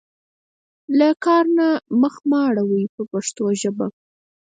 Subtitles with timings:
[0.97, 1.67] له کار نه
[2.01, 3.87] مخ مه اړوئ په پښتو ژبه.